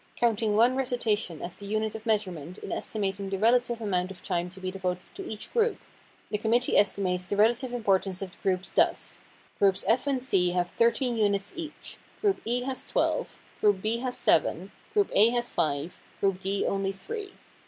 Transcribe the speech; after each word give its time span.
Counting 0.15 0.55
one 0.55 0.75
recitation 0.75 1.43
as 1.43 1.55
the 1.57 1.67
unit 1.67 1.93
of 1.93 2.07
measurement 2.07 2.57
in 2.57 2.71
estimating 2.71 3.29
the 3.29 3.37
relative 3.37 3.79
amount 3.79 4.09
of 4.09 4.23
time 4.23 4.49
to 4.49 4.59
be 4.59 4.71
devoted 4.71 5.03
to 5.13 5.29
each 5.29 5.53
group, 5.53 5.77
the 6.31 6.39
committee 6.39 6.75
estimates 6.75 7.27
the 7.27 7.37
relative 7.37 7.71
importance 7.71 8.19
of 8.19 8.31
the 8.31 8.37
groups 8.41 8.71
thus: 8.71 9.19
Groups 9.59 9.85
F 9.87 10.07
and 10.07 10.23
C 10.23 10.53
have 10.53 10.71
thirteen 10.71 11.15
units 11.15 11.53
each; 11.55 11.97
group 12.19 12.41
E 12.45 12.63
has 12.63 12.87
twelve; 12.87 13.39
group 13.59 13.83
B 13.83 13.99
has 13.99 14.17
seven; 14.17 14.71
group 14.95 15.11
A 15.13 15.29
has 15.35 15.53
five; 15.53 16.01
group 16.19 16.39
D 16.39 16.65
only 16.65 16.93
three. 16.93 17.33